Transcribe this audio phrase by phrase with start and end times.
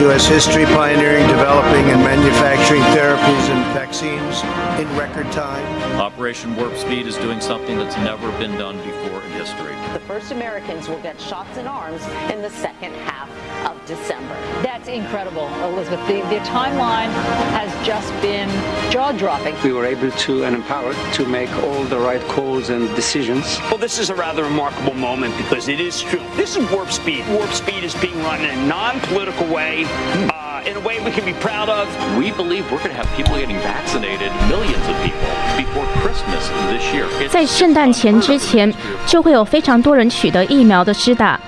[0.00, 0.26] U.S.
[0.26, 4.40] history, pioneering, developing, and manufacturing therapies and vaccines
[4.80, 5.62] in record time.
[6.00, 8.99] Operation Warp Speed is doing something that's never been done before
[9.40, 9.74] history.
[9.94, 13.30] The first Americans will get shots in arms in the second half
[13.66, 14.34] of December.
[14.62, 16.06] That's incredible, Elizabeth.
[16.08, 17.10] The, the timeline
[17.56, 18.50] has just been
[18.92, 19.56] jaw dropping.
[19.64, 23.58] We were able to and empowered to make all the right calls and decisions.
[23.70, 26.22] Well, this is a rather remarkable moment because it is true.
[26.36, 27.26] This is Warp Speed.
[27.28, 29.84] Warp Speed is being run in a non political way.
[29.86, 31.88] Uh, Uh, in a way we can be proud of.
[32.18, 36.82] We believe we're going to have people getting vaccinated, millions of people, before Christmas this
[36.92, 37.06] year.
[37.28, 38.72] 在圣诞前之前，
[39.06, 41.40] 就会有非常多人取得疫苗的施打。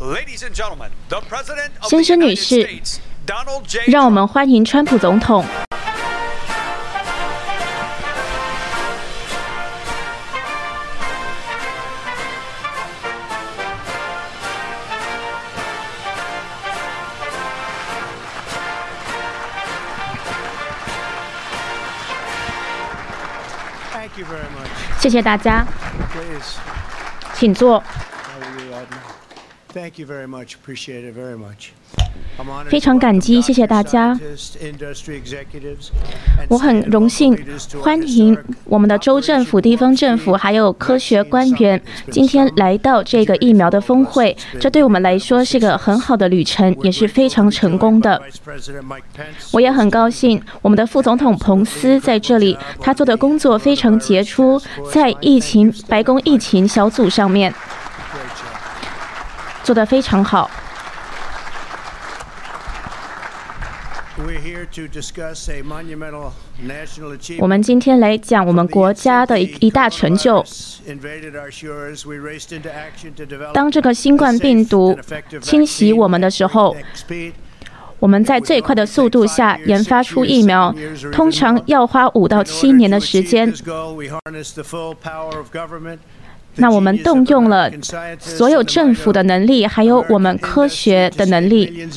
[0.00, 3.80] Ladies and gentlemen, the President of 先 the 生、女 United 士 States, Donald J.
[3.86, 5.44] 让我们欢迎川普总统。
[25.00, 25.66] 谢谢大家，
[27.34, 27.82] 请坐。
[29.72, 30.56] Thank you very much.
[30.56, 31.70] Appreciate it very much.
[32.68, 34.18] 非常感激谢谢大家。
[36.48, 37.36] 我很荣幸
[37.82, 48.20] 欢迎我们的州政府地方政府还有科学官员今天来到这个疫苗的峰会这对我们来说是个很好的旅程也是非常成功的。
[49.52, 54.60] 我也很高兴我们的副总统彭斯在这里他做的工作非常杰出
[54.92, 57.52] 在疫情白宫疫情小组上面
[59.62, 60.50] 做的非常好。
[67.40, 70.44] 我们今天来讲我们国家的一一大成就。
[70.86, 74.96] Invaded our shores, we raced into action to develop 当这个新冠病毒
[75.40, 76.76] 侵袭我们的时候，
[77.98, 80.74] 我们在最快的速度下研发出疫苗，
[81.12, 83.52] 通常要花五到七年的时间。
[86.56, 87.70] 那我们动用了
[88.18, 91.88] 所有政府的能力，还有我们科学的能力。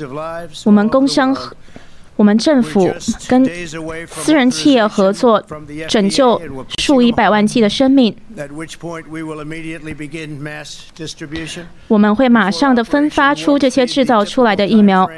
[0.64, 1.34] 我们工商，
[2.16, 2.92] 我们政府
[3.28, 3.44] 跟
[4.06, 5.42] 私人企业合作
[5.88, 6.40] 拯救
[6.78, 8.14] 数以百万计的生命。
[11.88, 15.08] 我们会马上的分发出这些制造出来的疫苗。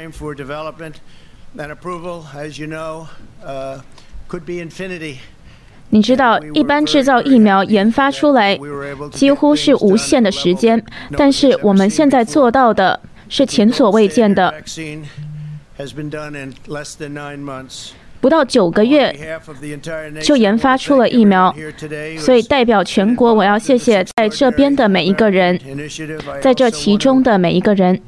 [5.89, 8.59] 你知道一般制造疫苗研发出来
[9.11, 10.83] 几乎是无限的时间
[11.15, 14.53] 但是我们现在做到的是前所未见的
[15.77, 17.91] has been done in less than nine months.
[18.19, 19.15] 不到九个月
[20.23, 21.53] 就研发出了疫苗
[22.17, 25.59] 所以代表全国我要谢谢在这边的每一个人
[26.41, 28.01] 在这其中的每一个人。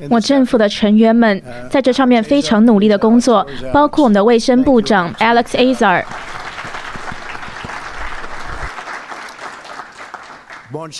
[0.00, 5.56] In 我 this 政府的成员们在这上面非常努力的工作，包括我们的卫生部长 Alex?
[10.70, 10.90] Bon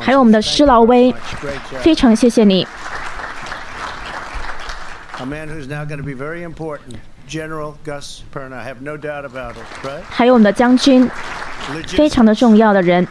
[0.00, 1.14] 还有我们的施劳威.
[1.80, 2.66] 非常谢谢你。
[5.18, 5.26] Have?
[10.10, 11.10] 还有我们的将军，
[11.88, 13.06] 非常的重要的人.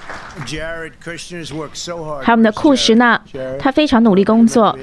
[2.22, 4.78] 还有我们的库什纳 Jared，他非常努力工作。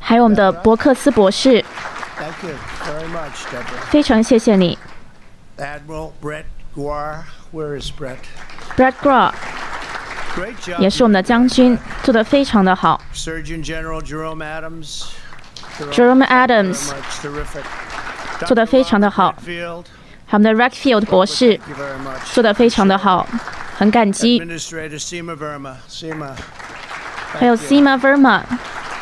[0.00, 1.64] 还有我们的伯克斯博士.
[3.90, 4.78] 非常谢谢你。
[5.56, 6.44] Admiral Brett
[6.76, 7.24] Guar.
[7.52, 8.18] Where is Brett?
[8.76, 8.94] Brad
[10.36, 10.78] Great job.
[10.78, 13.00] 也是我们的将军，做得非常的好。
[15.78, 16.88] Surgeon General Jerome Adams.
[16.88, 18.46] Jerome Very Adams much terrific.
[18.46, 19.84] 做得非常的好，Field.
[20.26, 22.32] 还有我们的 Rackfield 博士 Thank you very much.
[22.34, 23.26] 做得非常的好，
[23.76, 24.40] 很感激。
[24.40, 25.74] Administrator Seema Verma.
[25.88, 26.32] Seema.
[27.38, 28.42] 还有 Sima Verma，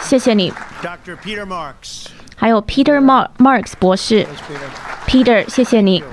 [0.00, 0.52] 谢谢你。
[0.82, 1.16] Dr.
[1.16, 2.06] Peter Marks.
[2.36, 4.26] 还有 Peter Mar Marks 博士 Yes,
[5.06, 6.04] Peter.，Peter，谢谢你。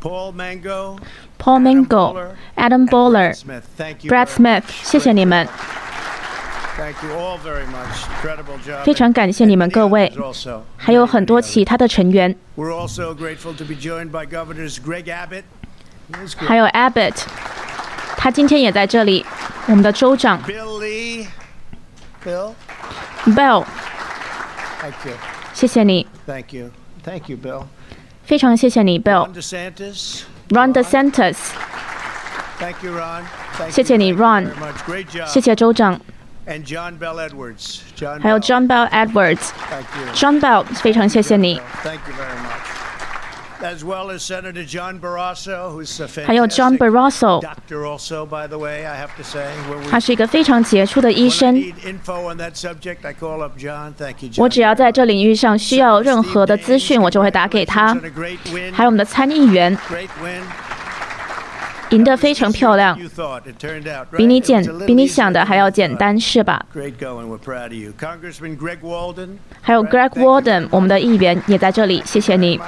[0.00, 0.98] Paul Mango.
[1.38, 3.64] Paul Mango、Adam Bowler、Smith.
[3.76, 4.10] Thank you.
[4.10, 4.84] Brad very Smith，much.
[4.84, 5.48] 谢谢你们，
[8.84, 10.12] 非常感谢你们各位
[10.76, 12.36] 还有很多其他的成员.
[16.36, 17.14] 还有 Abbott，
[18.16, 19.24] 他今天也在这里。
[19.68, 21.26] 我们的州长 Bill Lee.
[22.24, 22.52] Bill.
[23.24, 25.12] Bell，Thank you.
[25.52, 26.70] 谢谢你，Thank you.
[27.02, 27.64] Thank you, Bill.
[28.22, 29.26] 非常谢谢你，Bill。
[29.26, 30.22] Ron DeSantis.
[30.50, 33.24] Ron DeSantis，Thank you, Ron.
[33.70, 34.46] 谢谢你 job.
[35.26, 36.00] 谢谢州长，
[36.46, 37.80] And John Bell Edwards.
[37.96, 38.38] John 还有.
[38.38, 39.50] John Bell Edwards。
[39.68, 40.12] Thank you.
[40.14, 42.62] John Bell，非常谢谢你，Thank you very much.
[43.62, 48.58] As well as Senator John Barrasso, who's a 还有 John fantastic Barrasso，doctor also, by the
[48.58, 49.46] way, I have to say.
[49.68, 51.54] When we 他是一个非常杰出的医生。
[51.54, 53.94] need info on that subject, I call up John.
[53.94, 54.42] Thank you, John.
[54.42, 57.96] 我只要在这领域上需要任何的资讯，我就会打给他.
[58.72, 59.76] 还有我们的参议员.
[61.90, 62.98] 赢得非常漂亮，
[64.16, 66.66] 比你简比你想的还要简单，是吧？
[69.62, 72.60] 还有 Greg Walden，我们的议员也在这里，谢谢你。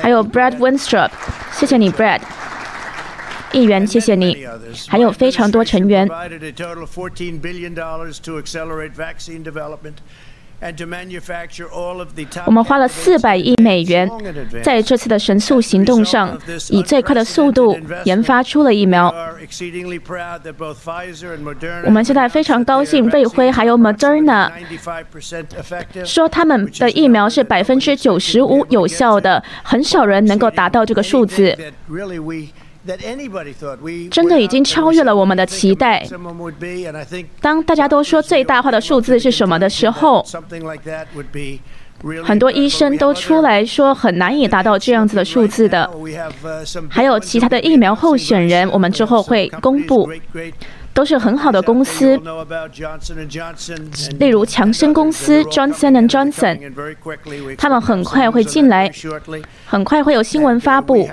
[0.00, 1.10] 还有 Brad Winstrup，
[1.52, 2.20] 谢谢你，Brad。
[3.52, 4.46] 议员，谢谢你，
[4.88, 6.08] 还有非常多成员。
[12.46, 14.08] 我们花了四百亿美元
[14.62, 16.38] 在这次的神速行动上
[16.70, 19.12] 以最快的速度研发出了疫苗
[21.84, 24.50] 我们现在非常高兴魏辉还有 moderna
[26.04, 31.56] 说他们的疫苗是百分之九十五有效的很少人能够达到这个数字。
[34.10, 36.06] 真的已经超越了我们的期待。
[37.40, 40.24] 当大家都说最大化的数字是什么的时候
[42.24, 45.88] 很多医生都出来说很难以达到这样子的数字的。
[46.88, 50.10] 还有其他的疫苗候选人我们之后会公布
[50.92, 52.20] 都是很好的公司。
[54.18, 56.58] 例如强生公司 johnson and johnson
[57.56, 58.90] 他们很快会进来
[59.66, 61.08] 很快会有新闻发布。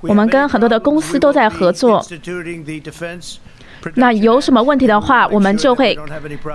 [0.00, 2.04] 我们跟很多的公司都在合作。
[3.94, 5.98] 那有什么问题的话，我们就会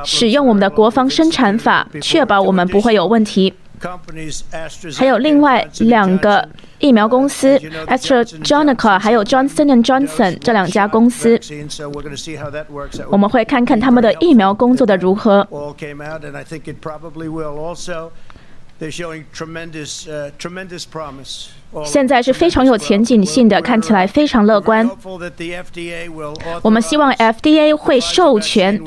[0.03, 3.53] 使用我们的国防生产法，确保我们不会有问题。
[4.95, 6.47] 还有另外两个
[6.77, 7.57] 疫苗公司
[7.87, 11.39] ，AstraZeneca 还有 Johnson and Johnson 这两家公司，
[13.09, 15.47] 我们会看看他们的疫苗工作的如何。
[21.85, 24.89] 现在是非常有前景性的，看起来非常乐观。
[26.63, 28.81] 我们希望 FDA 会授权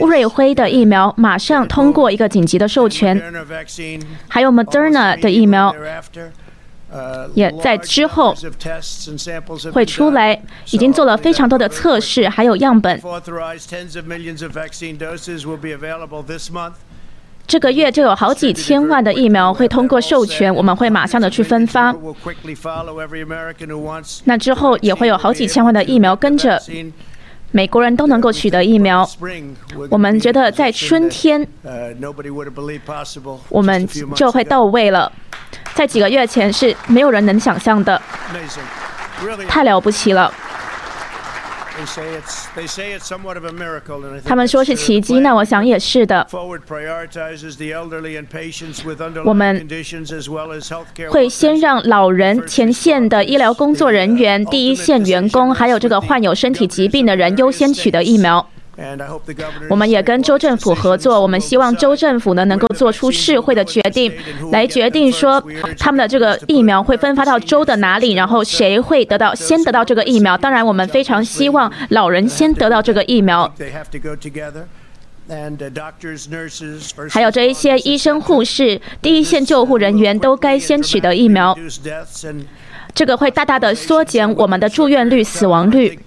[0.00, 3.20] 乌瑞辉的疫苗马上通过一个紧急的授权，
[4.28, 5.74] 还有 Moderna 的疫苗。
[7.34, 8.32] 也在之后
[9.72, 10.40] 会出来，
[10.70, 13.00] 已经做了非常多的测试，还有样本。
[17.46, 21.94] 这个月就有好几千万的疫苗会通过授权我们会马上的去分发。
[24.24, 26.60] 那之后也会有好几千万的疫苗跟着
[27.52, 29.08] 美国人都能够取得疫苗。
[29.90, 31.46] 我们觉得在春天
[33.48, 35.10] 我们就会到位了。
[35.74, 38.00] 在几个月前是没有人能想象的。
[39.48, 40.32] 太了不起了。
[44.24, 46.26] 他们说是奇迹那我想也是的。
[49.24, 49.68] 我们
[51.10, 58.48] 会先让老人前线的医疗工作人员第一线员工还有这个患有身体疾病的人优先取得疫苗。
[59.70, 64.12] 我们也跟州政府合作，我们希望州政府呢能够做出智慧的决定，
[64.50, 65.42] 来决定说
[65.78, 70.36] 他们的这个疫苗会分发到州的哪里，然后谁会得到先得到这个疫苗。
[70.36, 74.62] 当然，我们非常希望老人先得到这个疫苗 uh,
[77.08, 81.56] 还有这一些医生、护士、第一线救护人员都该先取得疫苗。
[82.92, 85.98] 这个会大大的缩减我们的住院率死亡率。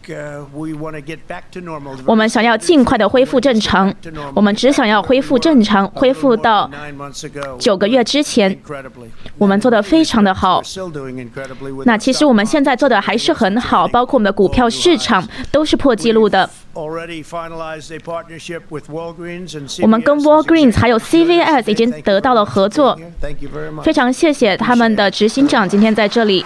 [2.06, 3.94] 我们想要尽快的恢复正常
[4.34, 6.70] 我们只想要恢复正常恢复到
[7.60, 8.58] 九个月之前。
[9.38, 10.62] 我们做的非常的好。
[11.86, 16.50] 那其实我们现在做的还是很好包括我们的股票市场都是破纪录的。
[16.78, 23.84] Already finalized a partnership with Walgreens and 我们跟 Walgreens 还有 CVS 已经得到了合作，Thank you very much.
[23.84, 26.46] 非常谢谢他们的执行长今天在这里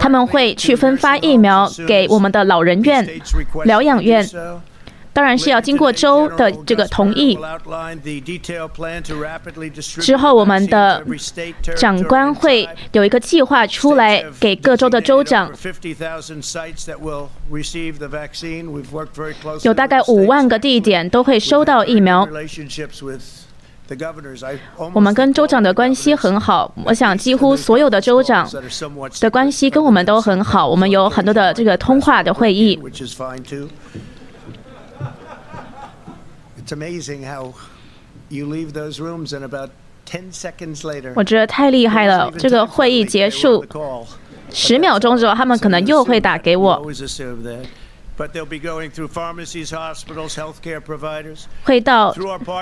[0.00, 3.08] 他们会去分发疫苗给我们的老人院、
[3.64, 4.28] 疗养院.
[5.16, 7.38] 当然是要经过州的这个同意。
[10.02, 11.02] 之后我们的
[11.74, 15.50] 长官会有一个计划出来给各州的州长。
[19.62, 22.28] 有大概五万个地点都会收到疫苗。
[24.92, 28.46] 我们跟州长的关系很好我想几乎所有的州长
[29.20, 32.78] 的关系跟我们都很好我们有很多的这个通话的会议。
[41.14, 42.30] 我觉得太厉害了！
[42.38, 43.64] 这个会议结束
[44.50, 46.82] 十秒钟之后，他们可能又会打给我。
[51.64, 52.16] 会到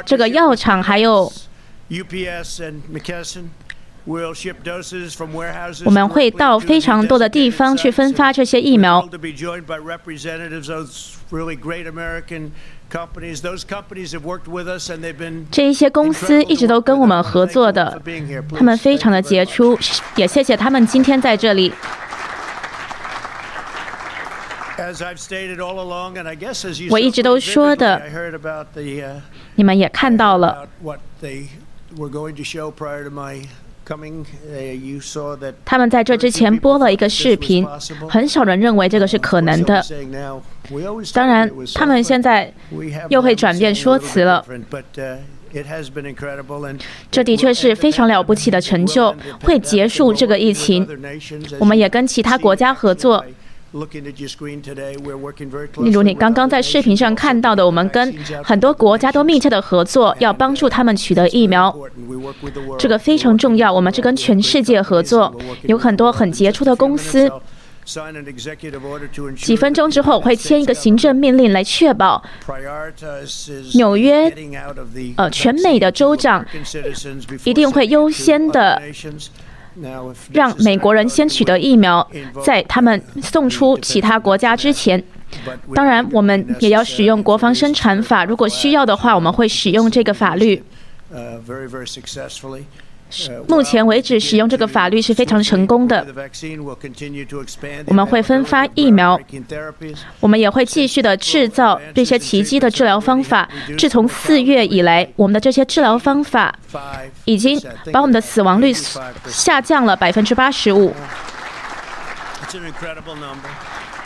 [0.04, 1.32] 这个药厂，还有
[5.84, 9.08] 我们会到非常多的地方去分发这些疫苗。
[15.50, 18.00] 这一些公司一直都跟我们合作的，
[18.56, 19.76] 他们非常的杰出，
[20.14, 21.72] 也谢谢他们今天在这里。
[26.90, 28.00] 我一直都说的，
[29.56, 30.68] 你们也看到了。
[35.64, 37.66] 他们在这之前播了一个视频，
[38.08, 39.84] 很少人认为这个是可能的。
[41.12, 42.52] 当然，他们现在
[43.10, 44.44] 又会转变说辞了。
[47.10, 50.88] 这的确是非常了不起的成就，会结束这个疫情。
[51.58, 53.24] 我们也跟其他国家合作。
[55.78, 58.14] 例如，你刚刚在视频上看到的，我们跟
[58.44, 61.76] 很多国家都密切的合作，要帮助他们取得疫苗。
[62.78, 63.72] 这个非常重要。
[63.72, 67.28] 我们是跟全世界合作，有很多很杰出的公司。
[69.36, 72.24] 几分钟之后会签一个行政命令来确保
[73.74, 74.32] 纽约
[75.16, 76.42] 呃全美的州长
[77.44, 78.80] 一定会优先的。
[80.32, 82.06] 让美国人先取得疫苗，
[82.42, 85.02] 在他们送出其他国家之前。
[85.74, 90.62] 当然，我们也要使用国防生产法，如果需要的话，我们会使用这个法律。
[93.48, 96.04] 目前为止，使用这个法律是非常成功的。
[97.86, 99.20] 我们会分发疫苗，
[100.20, 103.48] 我们也会继续的制造这些奇迹的治疗方法。
[103.78, 106.54] 自从四月以来，我们的这些治疗方法
[107.24, 107.60] 已经
[107.92, 108.72] 把我们的死亡率
[109.26, 110.92] 下降了百分之八十五。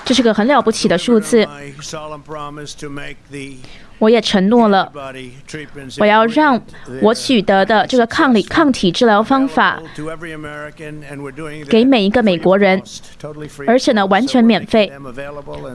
[0.05, 1.47] 这是个很了不起的数字。
[3.99, 4.91] 我也承诺了，
[5.99, 6.61] 我要让
[7.03, 9.81] 我取得的这个抗理抗体治疗方法
[11.69, 12.81] 给每一个美国人，
[13.67, 14.93] 而且呢完全免费。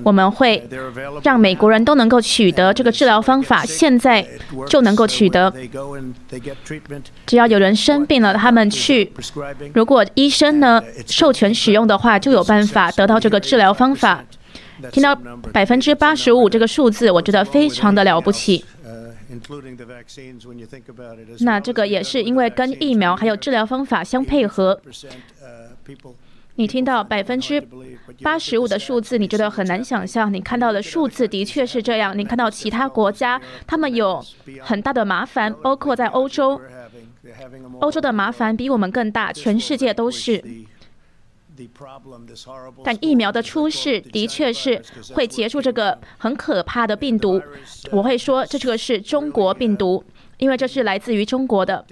[0.03, 0.67] 我们会
[1.23, 4.25] 让美国人都能够取得这个治疗方法，现在
[4.67, 5.53] 就能够取得。
[7.25, 9.11] 只要有人生病了，他们去，
[9.73, 14.23] 如果医生呢授权使用的话，就有办法得到这个治疗方法。
[14.91, 15.15] 听到
[15.51, 18.63] 百分之八十五这个数字，我觉得非常的了不起。
[21.39, 24.79] 那这个也是因为跟疫苗还有治疗方法相配合。
[26.55, 27.59] 你听到百分之
[28.21, 30.31] 八十五的数字，你觉得很难想象。
[30.31, 32.15] 你看到的数字的确是这样。
[32.15, 34.23] 你看到其他国家，他们有
[34.61, 36.61] 很大的麻烦，包括在欧洲，
[37.79, 40.43] 欧洲的麻烦比我们更大，全世界都是。
[42.83, 44.81] 但疫苗的出世的确是
[45.13, 47.41] 会结束这个很可怕的病毒。
[47.91, 50.03] 我会说，这个是中国病毒，
[50.37, 51.85] 因为这是来自于中国的。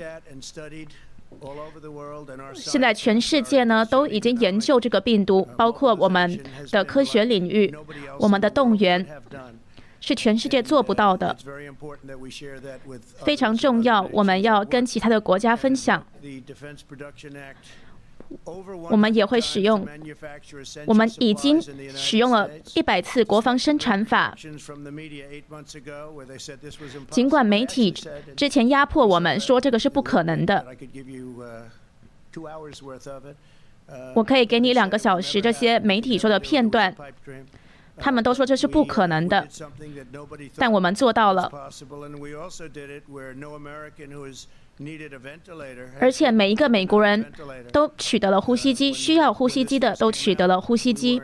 [2.53, 6.39] 现在全世界呢都已经研究这个病毒，包括我们
[6.71, 7.73] 的科学领域，
[8.19, 9.05] 我们的动员
[10.01, 11.35] 是全世界做不到的，
[13.23, 14.07] 非常重要。
[14.11, 16.05] 我们要跟其他的国家分享。
[18.89, 19.87] 我们也会使用，
[20.85, 21.61] 我们已经
[21.95, 24.35] 使用了一百次国防生产法。
[27.09, 27.93] 尽管媒体
[28.35, 30.65] 之前压迫我们说这个是不可能的，
[34.15, 36.95] 我可以给你两个小时这些媒体说的片段，
[37.97, 39.47] 他们都说这是不可能的，
[40.55, 41.51] 但我们做到了。
[45.99, 47.31] 而且每一个美国人
[47.71, 51.21] 都取得了呼吸机，需要呼吸机的都取得了呼吸机。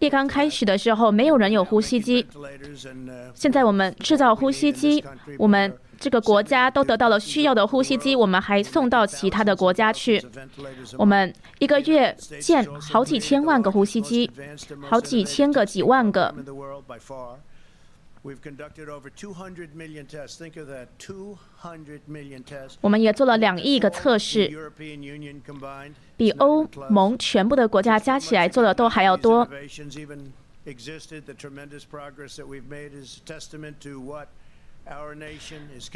[0.00, 2.26] 一刚开始的时候，没有人有呼吸机。
[3.34, 5.04] 现在我们制造呼吸机，
[5.38, 10.22] 我们这个国家都得到了需要的呼吸机，我们还送到其他的国家去。
[10.96, 14.30] 我们一个月建好几千万个呼吸机，
[14.80, 16.34] 好几千个、几万个。
[22.80, 24.50] 我们也做了两亿个测试，
[26.16, 29.46] 比欧盟全部的国家加起来做的都还要多。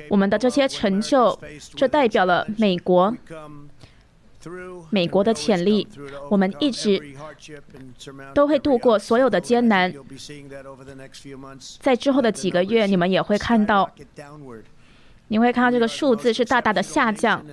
[0.08, 1.38] 我们的这些成就，
[1.74, 3.14] 这代表了美国。
[4.90, 5.86] 美国的潜力，
[6.30, 7.02] 我们一直
[8.32, 9.92] 都会度过所有的艰难。
[11.80, 13.90] 在之后的几个月，你们也会看到，
[15.28, 17.44] 你会看到这个数字是大大的下降。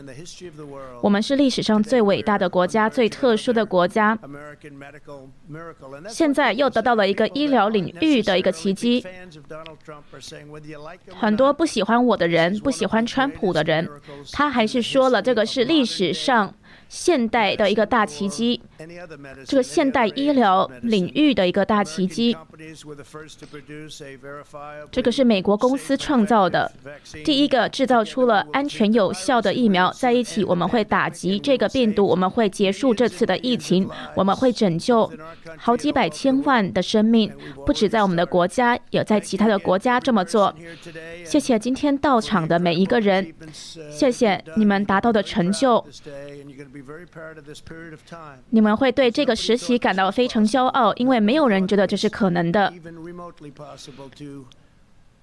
[1.02, 4.18] 我们是历史上最伟大的国家，最特殊的国家。
[6.08, 9.06] 现在又得到了一个医疗领域的一个奇迹。
[11.16, 13.90] 很多不喜欢我的人，不喜欢川普的人，
[14.32, 16.54] 他还是说了，这个是历史上。
[16.88, 18.62] 现代的一个大奇迹，
[19.46, 22.36] 这个现代医疗领域的一个大奇迹，
[24.92, 26.72] 这个是美国公司创造的，
[27.24, 29.92] 第一个制造出了安全有效的疫苗。
[29.94, 35.12] 在一起，我们会打击这个病毒，我们会结束这次的疫情，我们会拯救
[35.58, 37.32] 好几百千万的生命，
[37.66, 40.54] 不止在我们的国家，也在其他的国家这么做。
[41.24, 43.34] 谢谢今天到场的每一个人，
[43.90, 45.86] 谢谢你们达到的成就。
[48.50, 52.74] 你我们会对这个实习感到非常骄傲，因为没有人觉得这是可能的，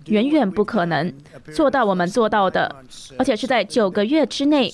[0.06, 1.12] 远远不可能
[1.52, 2.72] 做到我们做到的，
[3.18, 4.72] 而且是在九个月之内。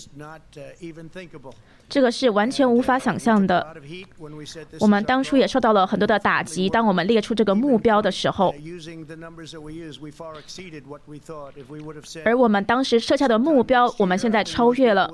[1.89, 3.75] 这个是完全无法想象的。
[4.79, 6.69] 我们当初也受到了很多的打击。
[6.69, 8.55] 当我们列出这个目标的时候，
[12.27, 15.11] 而我们当时设下的目标，我们现在超越了。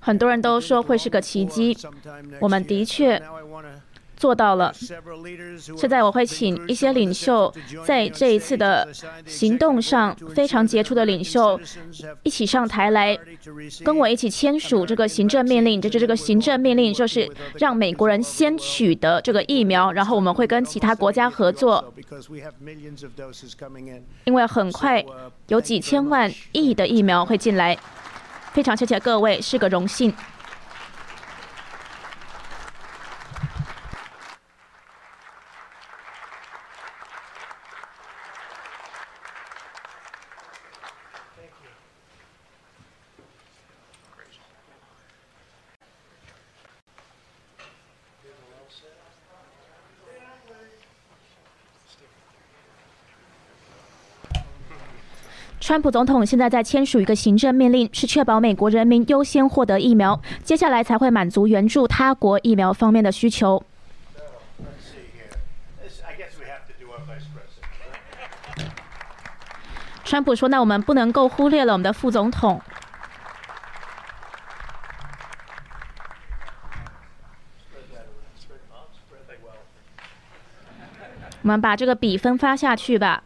[0.00, 1.76] 很多人都说会是个奇迹。
[2.40, 3.22] 我们的确。
[4.18, 4.74] 做到了。
[5.76, 7.54] 现在我会请一些领袖
[7.86, 8.88] 在这一次的
[9.24, 11.56] 行动上非常杰出的领袖
[12.24, 13.16] 一起上台来
[13.84, 15.80] 跟我一起签署这个行政命令。
[15.80, 21.94] 就是这个行政命令，就是让美国人先取得这个疫苗，然后我们会跟其他国家合作，
[24.24, 25.04] 因为很快
[25.46, 27.78] 有几千万亿的疫苗会进来。
[28.58, 30.12] 非常谢谢各位，是个荣幸。
[55.68, 63.62] 川普总统现在在签署一个行政命令，是确保美国人民优先获得疫苗，接下来才会满足援助他国疫苗方面的需求。
[70.06, 72.62] 川普说：“那我们不能够忽略了我们的副总统。”
[81.42, 83.22] 我们把这个笔分发下去吧。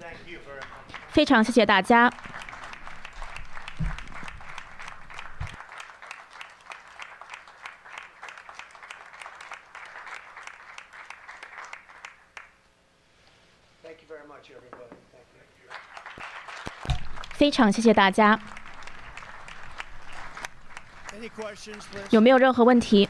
[1.10, 2.12] 非常谢谢大家。
[17.42, 18.38] 非常谢谢大家。
[22.10, 23.08] 有没有任何问题？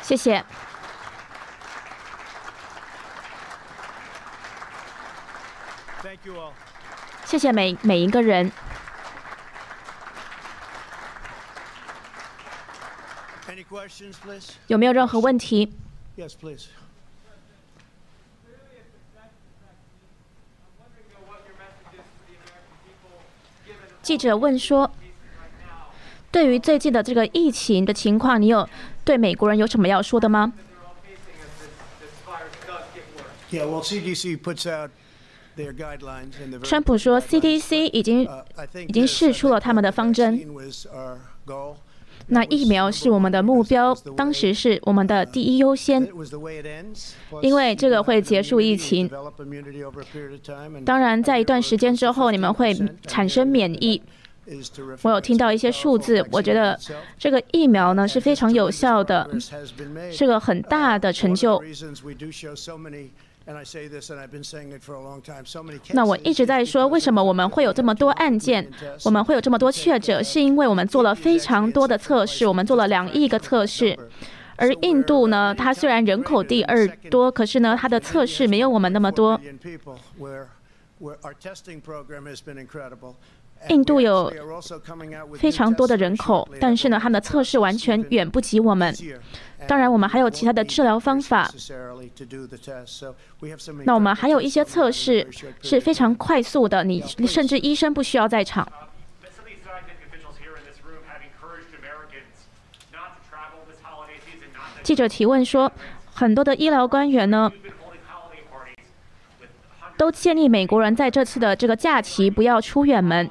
[0.00, 0.42] 谢谢。
[7.26, 8.50] 谢谢每每一个人。
[14.66, 15.70] 有没有任何问题？
[24.08, 24.90] 记者问说
[26.32, 28.66] ：“对于最近的这个疫情的情况，你有
[29.04, 30.50] 对美国人有什么要说的吗？”
[36.62, 38.26] 川普说：“CDC 已经
[38.88, 40.40] 已经试出了他们的方针。
[42.28, 46.06] 那疫苗是我们的目标，当时是我们的第一优先，
[47.42, 49.10] 因为这个会结束疫情。
[50.84, 52.74] 当然，在一段时间之后，你们会
[53.06, 54.02] 产生免疫。
[55.02, 56.78] 我有听到一些数字，我觉得
[57.18, 59.28] 这个疫苗呢是非常有效的，
[60.10, 61.62] 是个很大的成就。”
[65.92, 68.70] 那我一直在说，为什么我们会有这么多案件，
[69.04, 73.98] 我们会有这么多确诊，是因为我们做了非常多的测试，我们做了两亿个测试。
[74.56, 79.40] 而印度呢，它虽然人口第二多，可是呢，它的测试没有我们那么多。
[83.68, 84.32] 印度有
[85.36, 88.94] 非常多的人口，但是呢，他们的测试完全远不及我们。
[89.66, 91.50] 当然，我们还有其他的治疗方法。
[93.84, 95.28] 那我们还有一些测试
[95.60, 98.66] 是非常快速的，你甚至医生不需要在场。
[104.82, 105.70] 记者提问说，
[106.14, 107.52] 很多的医疗官员呢，
[109.98, 113.28] 都建议美国人在这次的这个假期不要出远门。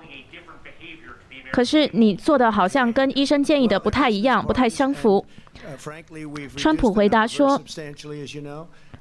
[1.50, 5.26] 可是你做的好像跟医生建议的不太一样，不太相符。
[6.58, 7.60] 川普回答说：“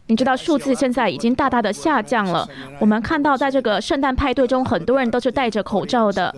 [0.07, 2.49] 你知道数字现在已经大大的下降了。
[2.79, 6.33] 我们看到在这个圣诞派对中，很多人都是戴着口罩的。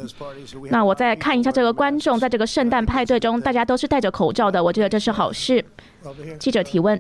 [0.71, 4.65] 那我再看一下这个观众，在这个圣诞派对中，大家都是戴着口罩的。
[4.65, 5.63] 我觉得这是好事。”
[6.41, 6.99] 记者提问。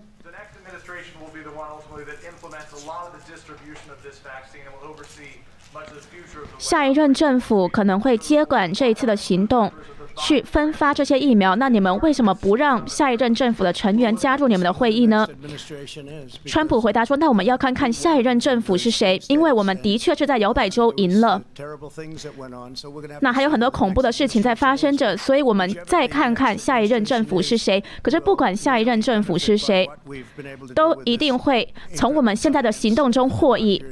[6.59, 9.73] 下一任政府可能会接管这一次的行动。
[10.19, 15.27] 去分发这些疫苗，那你们为什么不让下一任政府的成员加入你们的会议呢？
[16.45, 21.41] 川普回答说：“那我们要看看下一任政府是谁，因为我们的确是在摇摆州赢了。
[23.21, 27.83] 那还有很多恐怖的事情在发生着，所以我们再看看下一任政府是谁。
[28.03, 29.89] 可是不管下一任政府是谁，
[30.75, 33.83] 都一定会从我们现在的行动中获益，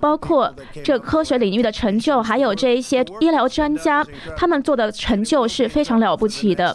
[0.00, 4.04] 包括这科学领域的成就，还有这一些医疗专家
[4.36, 6.74] 他们做的成就。”是非常了不起的，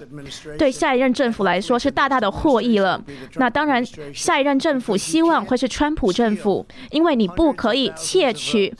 [0.57, 3.01] 对下一任政府来说是大大的获益了。
[3.35, 3.83] 那当然，
[4.13, 8.75] 下一任政府希望会是川普政府，因为你不可以窃取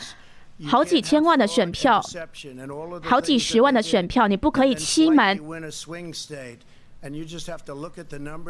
[0.65, 2.01] 好几千万的选票，
[3.01, 5.39] 好几十万的选票，你不可以欺瞒。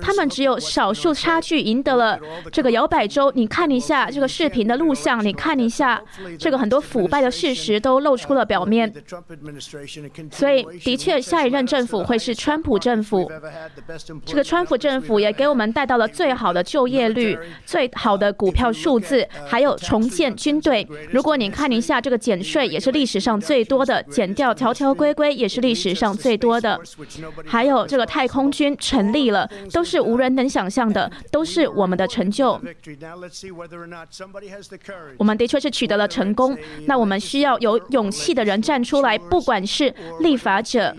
[0.02, 2.18] 他们只有少数差距赢得了
[2.52, 3.32] 这个摇摆州。
[3.36, 6.02] 你看一下这个视频的录像，你看一下
[6.40, 8.94] 这个很多腐败的事实都露出了表面。
[10.32, 13.30] 所以，的确，下一任政府会是川普政府。
[14.26, 20.88] 这个川普政府也给我们带到了最好的就业率、最好的股票数字，还有重建军队。
[21.12, 26.80] 如果你看一下这个减税，也是历史上最多的；减掉条条规规，也是历史上最多的。
[27.46, 28.45] 还有这个太空。
[28.46, 32.62] 空军成立了，都是无人能想象的，都是我们的成就。
[35.18, 36.56] 我们的确是取得了成功。
[36.86, 40.96] 那我们需要有勇气的人站出来，不管是立法者，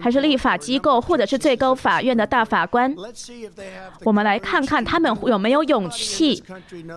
[0.00, 2.94] 还是立法机构，或者是最高法院的大法官。
[4.04, 6.40] 我们来看看他们有没有勇气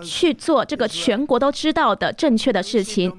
[0.04, 3.12] 去做这个全国都知道的正确的事情。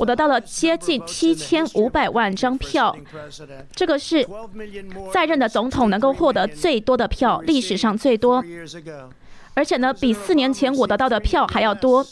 [0.00, 2.96] 我得到了接近七千五百万张票，
[3.76, 3.99] 这个。
[4.00, 4.26] 是
[5.12, 8.42] 在任的总统能够获得最多的票，历史上最多，
[9.54, 12.04] 而且呢，比四年前我得到的票还要多。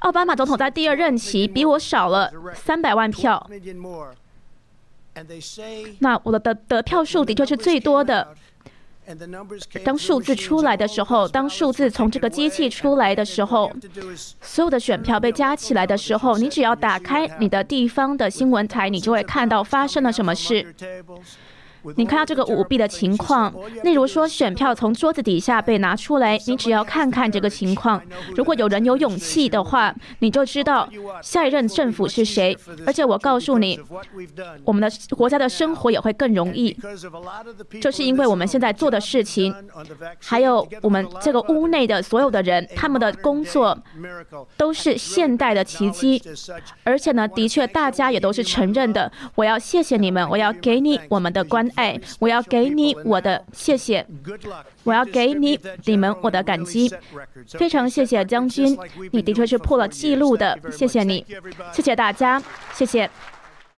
[0.00, 3.48] 奥巴马总统在第二任期比我少了三百万票，
[6.00, 8.34] 那我的得得票数的确是最多的。
[9.84, 13.70] 当数字出来的时候，当数字从这个机器出来的时候，
[14.40, 20.74] 所有的选票被加起来的时候，你只要打开你的地方的新闻台，你就会看到发生了什么事。
[21.96, 28.00] 你看到这个舞弊的情况，例如说选票从桌子底下被拿出来，你只要看看这个情况。
[28.36, 30.88] 如果有人有勇气的话，你就知道
[31.22, 32.56] 下一任政府是谁。
[32.86, 33.78] 而且我告诉你，
[34.64, 36.74] 我们的国家的生活也会更容易，
[37.80, 39.54] 就是因为我们现在做的事情，
[40.22, 43.76] 还有我们这个屋内的所有的人，他们的工作
[44.56, 46.22] 都是现代的奇迹。
[46.82, 49.12] 而且呢，的确大家也都是承认的。
[49.34, 51.68] 我要谢谢你们，我要给你我们的关。
[51.74, 54.06] 哎，我要给你我的谢谢，
[54.84, 56.90] 我要给你你们我的感激，
[57.50, 58.76] 非常谢谢将军，
[59.12, 61.24] 你的确是破了记录的，谢谢你，
[61.72, 63.10] 谢谢大家，谢谢。